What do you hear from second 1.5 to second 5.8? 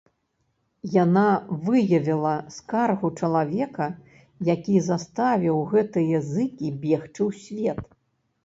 выявіла скаргу чалавека, які заставіў